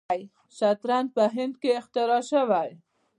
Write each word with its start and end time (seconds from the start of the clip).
شطرنج 0.57 1.07
په 1.15 1.23
هند 1.35 1.53
کې 1.61 1.69
اختراع 1.79 2.21
شوی. 2.31 2.69